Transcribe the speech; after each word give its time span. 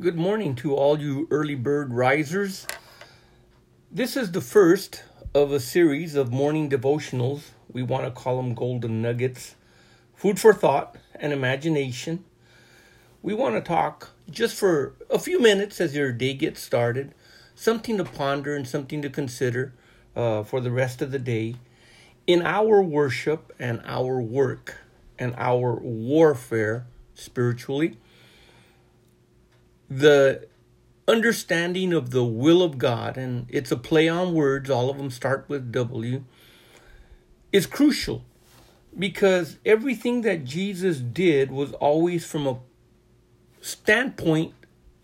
Good 0.00 0.14
morning 0.14 0.54
to 0.56 0.76
all 0.76 1.00
you 1.00 1.26
early 1.28 1.56
bird 1.56 1.92
risers. 1.92 2.68
This 3.90 4.16
is 4.16 4.30
the 4.30 4.40
first 4.40 5.02
of 5.34 5.50
a 5.50 5.58
series 5.58 6.14
of 6.14 6.30
morning 6.30 6.70
devotionals. 6.70 7.48
We 7.68 7.82
want 7.82 8.04
to 8.04 8.12
call 8.12 8.36
them 8.36 8.54
golden 8.54 9.02
nuggets, 9.02 9.56
food 10.14 10.38
for 10.38 10.54
thought 10.54 10.94
and 11.16 11.32
imagination. 11.32 12.24
We 13.22 13.34
want 13.34 13.56
to 13.56 13.60
talk 13.60 14.10
just 14.30 14.54
for 14.54 14.94
a 15.10 15.18
few 15.18 15.40
minutes 15.40 15.80
as 15.80 15.96
your 15.96 16.12
day 16.12 16.34
gets 16.34 16.62
started, 16.62 17.12
something 17.56 17.96
to 17.96 18.04
ponder 18.04 18.54
and 18.54 18.68
something 18.68 19.02
to 19.02 19.10
consider 19.10 19.74
uh, 20.14 20.44
for 20.44 20.60
the 20.60 20.70
rest 20.70 21.02
of 21.02 21.10
the 21.10 21.18
day 21.18 21.56
in 22.24 22.42
our 22.42 22.80
worship 22.80 23.52
and 23.58 23.82
our 23.84 24.20
work 24.20 24.76
and 25.18 25.34
our 25.36 25.74
warfare 25.74 26.86
spiritually 27.14 27.98
the 29.88 30.46
understanding 31.06 31.92
of 31.92 32.10
the 32.10 32.24
will 32.24 32.62
of 32.62 32.78
God, 32.78 33.16
and 33.16 33.46
it's 33.48 33.72
a 33.72 33.76
play 33.76 34.08
on 34.08 34.34
words, 34.34 34.68
all 34.68 34.90
of 34.90 34.98
them 34.98 35.10
start 35.10 35.46
with 35.48 35.72
W, 35.72 36.24
is 37.52 37.66
crucial 37.66 38.24
because 38.96 39.56
everything 39.64 40.22
that 40.22 40.44
Jesus 40.44 40.98
did 40.98 41.50
was 41.50 41.72
always 41.74 42.26
from 42.26 42.46
a 42.46 42.58
standpoint 43.60 44.52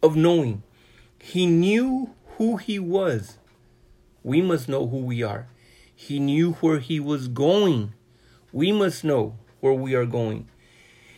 of 0.03 0.17
knowing. 0.17 0.63
He 1.19 1.47
knew 1.47 2.11
who 2.37 2.57
he 2.59 2.79
was. 2.79 3.39
We 4.23 4.43
must 4.43 4.69
know 4.69 4.87
who 4.87 4.99
we 4.99 5.23
are. 5.23 5.47
He 5.95 6.19
knew 6.19 6.53
where 6.55 6.81
he 6.81 7.01
was 7.01 7.29
going. 7.29 7.95
We 8.53 8.73
must 8.73 9.05
know 9.05 9.37
where 9.61 9.73
we 9.73 9.95
are 9.95 10.07
going. 10.07 10.49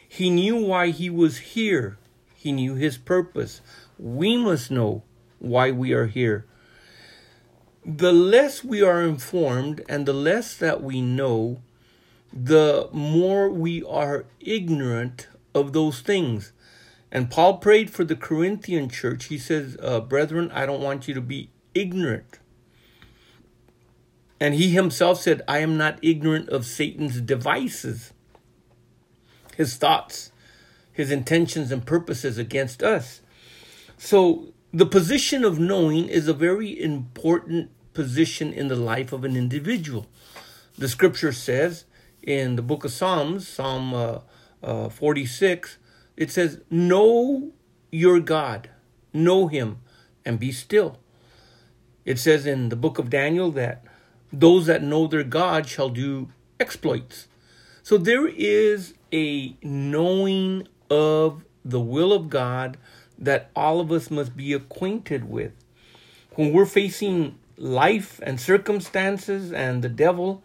He 0.08 0.30
knew 0.30 0.56
why 0.56 0.90
he 0.90 1.10
was 1.10 1.38
here. 1.38 1.98
He 2.36 2.52
knew 2.52 2.74
his 2.74 2.98
purpose. 2.98 3.60
We 3.98 4.36
must 4.36 4.70
know 4.70 5.02
why 5.38 5.70
we 5.70 5.92
are 5.92 6.06
here. 6.06 6.46
The 7.84 8.12
less 8.12 8.62
we 8.62 8.82
are 8.82 9.02
informed 9.02 9.82
and 9.88 10.06
the 10.06 10.12
less 10.12 10.56
that 10.56 10.82
we 10.82 11.00
know, 11.00 11.62
the 12.32 12.88
more 12.92 13.48
we 13.48 13.82
are 13.84 14.26
ignorant 14.40 15.28
of 15.54 15.72
those 15.72 16.00
things. 16.00 16.52
And 17.10 17.30
Paul 17.30 17.58
prayed 17.58 17.90
for 17.90 18.04
the 18.04 18.16
Corinthian 18.16 18.90
church. 18.90 19.26
He 19.26 19.38
says, 19.38 19.76
uh, 19.80 20.00
Brethren, 20.00 20.50
I 20.52 20.66
don't 20.66 20.82
want 20.82 21.08
you 21.08 21.14
to 21.14 21.20
be 21.20 21.50
ignorant. 21.74 22.38
And 24.38 24.54
he 24.54 24.70
himself 24.70 25.20
said, 25.22 25.40
I 25.48 25.58
am 25.60 25.78
not 25.78 25.98
ignorant 26.02 26.50
of 26.50 26.66
Satan's 26.66 27.20
devices, 27.20 28.12
his 29.56 29.76
thoughts 29.76 30.32
his 30.96 31.10
intentions 31.10 31.70
and 31.70 31.84
purposes 31.84 32.38
against 32.38 32.82
us. 32.82 33.20
So, 33.98 34.54
the 34.72 34.86
position 34.86 35.44
of 35.44 35.58
knowing 35.58 36.08
is 36.08 36.26
a 36.26 36.32
very 36.32 36.82
important 36.82 37.70
position 37.92 38.50
in 38.50 38.68
the 38.68 38.76
life 38.76 39.12
of 39.12 39.22
an 39.22 39.36
individual. 39.36 40.06
The 40.78 40.88
scripture 40.88 41.32
says 41.32 41.84
in 42.22 42.56
the 42.56 42.62
book 42.62 42.82
of 42.84 42.92
Psalms, 42.92 43.46
Psalm 43.46 43.92
uh, 43.92 44.20
uh, 44.62 44.88
46, 44.88 45.76
it 46.16 46.30
says, 46.30 46.62
Know 46.70 47.52
your 47.90 48.18
God, 48.18 48.70
know 49.12 49.48
him, 49.48 49.80
and 50.24 50.40
be 50.40 50.50
still. 50.50 50.98
It 52.06 52.18
says 52.18 52.46
in 52.46 52.70
the 52.70 52.76
book 52.76 52.98
of 52.98 53.10
Daniel 53.10 53.50
that 53.52 53.84
those 54.32 54.64
that 54.64 54.82
know 54.82 55.06
their 55.06 55.24
God 55.24 55.68
shall 55.68 55.90
do 55.90 56.30
exploits. 56.58 57.28
So 57.82 57.98
there 57.98 58.26
is 58.26 58.94
a 59.12 59.56
knowing 59.62 60.68
of 60.90 61.44
the 61.64 61.80
will 61.80 62.12
of 62.12 62.30
God 62.30 62.76
that 63.18 63.50
all 63.56 63.80
of 63.80 63.90
us 63.90 64.10
must 64.10 64.36
be 64.36 64.52
acquainted 64.52 65.28
with. 65.28 65.52
When 66.34 66.52
we're 66.52 66.66
facing 66.66 67.38
life 67.56 68.20
and 68.22 68.40
circumstances 68.40 69.52
and 69.52 69.82
the 69.82 69.88
devil, 69.88 70.42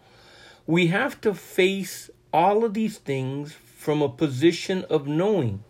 we 0.66 0.88
have 0.88 1.20
to 1.20 1.34
face 1.34 2.10
all 2.32 2.64
of 2.64 2.74
these 2.74 2.98
things 2.98 3.52
from 3.52 4.00
a 4.00 4.08
position 4.08 4.84
of 4.88 5.06
knowing. 5.06 5.62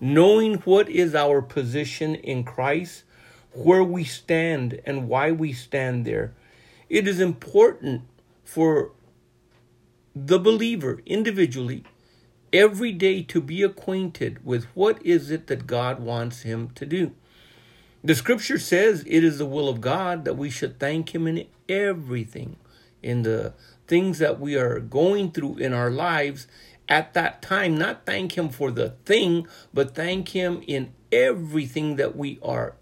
Knowing 0.00 0.54
what 0.58 0.88
is 0.88 1.14
our 1.14 1.42
position 1.42 2.14
in 2.14 2.44
Christ, 2.44 3.02
where 3.52 3.82
we 3.82 4.04
stand, 4.04 4.80
and 4.84 5.08
why 5.08 5.32
we 5.32 5.52
stand 5.52 6.04
there. 6.04 6.34
It 6.88 7.08
is 7.08 7.18
important 7.18 8.02
for 8.44 8.92
the 10.14 10.38
believer 10.38 11.02
individually 11.04 11.84
every 12.52 12.92
day 12.92 13.22
to 13.22 13.40
be 13.40 13.62
acquainted 13.62 14.44
with 14.44 14.64
what 14.74 15.04
is 15.04 15.30
it 15.30 15.46
that 15.48 15.66
God 15.66 16.00
wants 16.00 16.42
him 16.42 16.70
to 16.74 16.86
do. 16.86 17.12
The 18.02 18.14
scripture 18.14 18.58
says 18.58 19.04
it 19.06 19.24
is 19.24 19.38
the 19.38 19.46
will 19.46 19.68
of 19.68 19.80
God 19.80 20.24
that 20.24 20.36
we 20.36 20.50
should 20.50 20.78
thank 20.78 21.14
him 21.14 21.26
in 21.26 21.46
everything, 21.68 22.56
in 23.02 23.22
the 23.22 23.54
things 23.86 24.18
that 24.18 24.38
we 24.38 24.54
are 24.54 24.78
going 24.80 25.32
through 25.32 25.56
in 25.56 25.72
our 25.72 25.90
lives 25.90 26.46
at 26.88 27.14
that 27.14 27.42
time. 27.42 27.76
Not 27.76 28.06
thank 28.06 28.38
him 28.38 28.50
for 28.50 28.70
the 28.70 28.90
thing, 29.04 29.48
but 29.74 29.94
thank 29.94 30.28
him 30.28 30.62
in 30.66 30.92
everything 31.10 31.96
that 31.96 32.16
we 32.16 32.38
are 32.42 32.74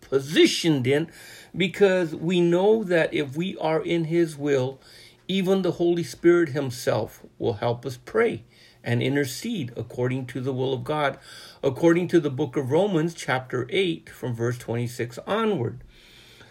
positioned 0.00 0.86
in, 0.86 1.10
because 1.56 2.14
we 2.14 2.40
know 2.40 2.84
that 2.84 3.12
if 3.12 3.36
we 3.36 3.56
are 3.58 3.82
in 3.82 4.04
his 4.04 4.36
will, 4.36 4.80
even 5.28 5.62
the 5.62 5.72
Holy 5.72 6.02
Spirit 6.02 6.50
himself 6.50 7.22
will 7.38 7.54
help 7.54 7.84
us 7.86 7.96
pray 7.96 8.44
and 8.82 9.02
intercede 9.02 9.72
according 9.76 10.26
to 10.26 10.40
the 10.40 10.52
will 10.52 10.74
of 10.74 10.84
God, 10.84 11.18
according 11.62 12.08
to 12.08 12.20
the 12.20 12.30
book 12.30 12.56
of 12.56 12.70
Romans, 12.70 13.14
chapter 13.14 13.66
8, 13.70 14.10
from 14.10 14.34
verse 14.34 14.58
26 14.58 15.18
onward. 15.26 15.82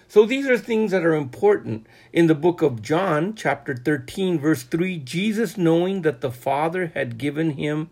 So 0.07 0.25
these 0.25 0.47
are 0.47 0.57
things 0.57 0.91
that 0.91 1.06
are 1.06 1.16
important. 1.16 1.88
In 2.12 2.28
the 2.28 2.35
book 2.35 2.62
of 2.62 2.81
John, 2.81 3.33
chapter 3.35 3.75
13, 3.75 4.39
verse 4.39 4.63
3, 4.63 5.00
Jesus, 5.00 5.57
knowing 5.57 6.01
that 6.03 6.22
the 6.22 6.31
Father 6.31 6.91
had 6.94 7.17
given 7.17 7.51
him 7.51 7.89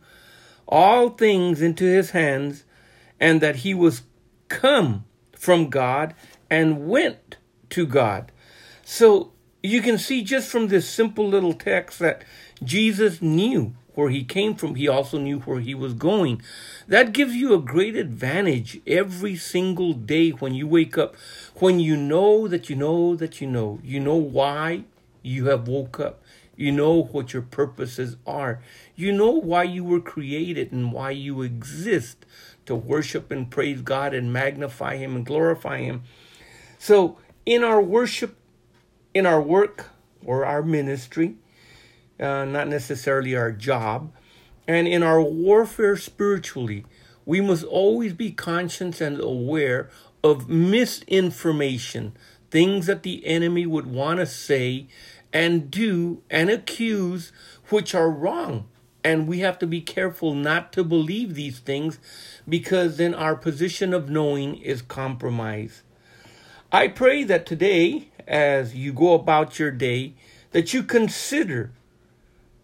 all 0.67 1.09
things 1.09 1.61
into 1.61 1.83
his 1.83 2.11
hands, 2.11 2.63
and 3.19 3.41
that 3.41 3.57
he 3.57 3.73
was 3.73 4.03
come 4.49 5.05
from 5.35 5.69
God 5.69 6.13
and 6.49 6.87
went 6.87 7.37
to 7.69 7.85
God. 7.85 8.31
So 8.83 9.31
you 9.63 9.81
can 9.81 9.97
see 9.97 10.23
just 10.23 10.49
from 10.49 10.67
this 10.67 10.89
simple 10.89 11.27
little 11.27 11.53
text 11.53 11.99
that 11.99 12.23
Jesus 12.63 13.21
knew 13.21 13.75
where 13.93 14.09
he 14.09 14.23
came 14.23 14.55
from, 14.55 14.75
he 14.75 14.87
also 14.87 15.17
knew 15.17 15.39
where 15.39 15.59
he 15.59 15.75
was 15.75 15.93
going. 15.93 16.41
That 16.87 17.11
gives 17.11 17.35
you 17.35 17.53
a 17.53 17.59
great 17.59 17.95
advantage 17.95 18.79
every 18.87 19.35
single 19.35 19.93
day 19.93 20.29
when 20.29 20.53
you 20.53 20.67
wake 20.67 20.97
up, 20.97 21.15
when 21.55 21.79
you 21.79 21.97
know 21.97 22.47
that 22.47 22.69
you 22.69 22.75
know 22.75 23.15
that 23.15 23.41
you 23.41 23.47
know. 23.47 23.79
You 23.83 23.99
know 23.99 24.15
why 24.15 24.85
you 25.21 25.47
have 25.47 25.67
woke 25.67 25.99
up. 25.99 26.21
You 26.55 26.71
know 26.71 27.03
what 27.03 27.33
your 27.33 27.41
purposes 27.41 28.17
are. 28.25 28.61
You 28.95 29.11
know 29.11 29.31
why 29.31 29.63
you 29.63 29.83
were 29.83 29.99
created 29.99 30.71
and 30.71 30.91
why 30.91 31.11
you 31.11 31.41
exist 31.41 32.25
to 32.65 32.75
worship 32.75 33.31
and 33.31 33.49
praise 33.49 33.81
God 33.81 34.13
and 34.13 34.31
magnify 34.31 34.97
Him 34.97 35.15
and 35.15 35.25
glorify 35.25 35.79
Him. 35.79 36.03
So, 36.77 37.17
in 37.45 37.63
our 37.63 37.81
worship, 37.81 38.37
in 39.13 39.25
our 39.25 39.41
work 39.41 39.89
or 40.25 40.45
our 40.45 40.61
ministry, 40.61 41.35
uh, 42.19 42.45
not 42.45 42.67
necessarily 42.67 43.35
our 43.35 43.51
job. 43.51 44.11
And 44.67 44.87
in 44.87 45.03
our 45.03 45.21
warfare 45.21 45.97
spiritually, 45.97 46.85
we 47.25 47.41
must 47.41 47.63
always 47.63 48.13
be 48.13 48.31
conscious 48.31 49.01
and 49.01 49.19
aware 49.19 49.89
of 50.23 50.49
misinformation, 50.49 52.15
things 52.49 52.85
that 52.85 53.03
the 53.03 53.25
enemy 53.25 53.65
would 53.65 53.87
want 53.87 54.19
to 54.19 54.25
say 54.25 54.87
and 55.33 55.71
do 55.71 56.21
and 56.29 56.49
accuse, 56.49 57.31
which 57.69 57.95
are 57.95 58.09
wrong. 58.09 58.67
And 59.03 59.27
we 59.27 59.39
have 59.39 59.57
to 59.59 59.67
be 59.67 59.81
careful 59.81 60.35
not 60.35 60.71
to 60.73 60.83
believe 60.83 61.33
these 61.33 61.59
things 61.59 61.97
because 62.47 62.97
then 62.97 63.15
our 63.15 63.35
position 63.35 63.93
of 63.93 64.09
knowing 64.09 64.57
is 64.57 64.83
compromised. 64.83 65.81
I 66.71 66.87
pray 66.87 67.23
that 67.23 67.45
today, 67.45 68.10
as 68.31 68.73
you 68.73 68.93
go 68.93 69.13
about 69.13 69.59
your 69.59 69.69
day, 69.69 70.13
that 70.51 70.73
you 70.73 70.81
consider 70.81 71.71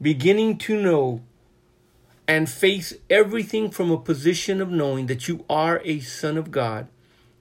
beginning 0.01 0.57
to 0.57 0.81
know 0.81 1.21
and 2.27 2.49
face 2.49 2.93
everything 3.09 3.69
from 3.69 3.91
a 3.91 3.97
position 3.97 4.61
of 4.61 4.71
knowing 4.71 5.07
that 5.07 5.27
you 5.27 5.43
are 5.49 5.81
a 5.83 5.99
son 5.99 6.37
of 6.37 6.51
God. 6.51 6.87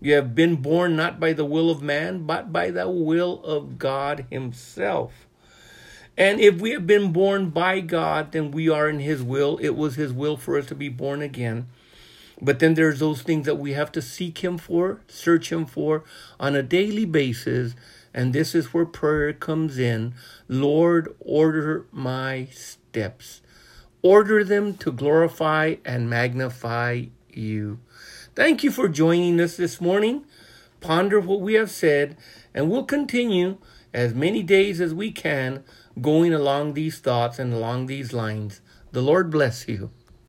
You 0.00 0.14
have 0.14 0.34
been 0.34 0.56
born 0.56 0.96
not 0.96 1.19
by 1.19 1.32
the 1.32 1.44
will 1.44 1.70
of 1.70 1.82
man, 1.82 2.26
but 2.26 2.52
by 2.52 2.70
the 2.70 2.88
will 2.88 3.43
of 3.44 3.78
God 3.78 4.26
Himself. 4.28 5.26
And 6.19 6.40
if 6.40 6.61
we 6.61 6.70
have 6.70 6.87
been 6.87 7.12
born 7.12 7.50
by 7.50 7.81
God, 7.81 8.32
then 8.32 8.50
we 8.50 8.69
are 8.69 8.88
in 8.88 9.00
His 9.00 9.23
will. 9.23 9.58
It 9.58 9.70
was 9.70 9.94
His 9.94 10.12
will 10.12 10.37
for 10.37 10.58
us 10.58 10.67
to 10.67 10.75
be 10.75 10.88
born 10.88 11.23
again. 11.23 11.67
But 12.40 12.58
then 12.58 12.74
there's 12.74 13.00
those 13.00 13.22
things 13.22 13.46
that 13.46 13.58
we 13.58 13.72
have 13.72 13.90
to 13.92 14.02
seek 14.02 14.38
Him 14.38 14.58
for, 14.58 15.00
search 15.08 15.50
Him 15.50 15.66
for 15.66 16.04
on 16.38 16.54
a 16.54 16.62
daily 16.62 17.04
basis 17.04 17.74
and 18.16 18.32
this 18.32 18.54
is 18.54 18.72
where 18.72 18.86
prayer 18.86 19.34
comes 19.34 19.78
in. 19.78 20.14
Lord, 20.48 21.14
order 21.20 21.84
my 21.92 22.46
steps. 22.50 23.42
Order 24.00 24.42
them 24.42 24.74
to 24.78 24.90
glorify 24.90 25.76
and 25.84 26.08
magnify 26.08 27.04
you. 27.30 27.78
Thank 28.34 28.64
you 28.64 28.70
for 28.70 28.88
joining 28.88 29.38
us 29.38 29.58
this 29.58 29.82
morning. 29.82 30.24
Ponder 30.80 31.20
what 31.20 31.42
we 31.42 31.54
have 31.54 31.70
said, 31.70 32.16
and 32.54 32.70
we'll 32.70 32.84
continue 32.84 33.58
as 33.92 34.14
many 34.14 34.42
days 34.42 34.80
as 34.80 34.94
we 34.94 35.12
can 35.12 35.62
going 36.00 36.32
along 36.32 36.72
these 36.72 36.98
thoughts 36.98 37.38
and 37.38 37.52
along 37.52 37.84
these 37.84 38.14
lines. 38.14 38.62
The 38.92 39.02
Lord 39.02 39.30
bless 39.30 39.68
you. 39.68 39.90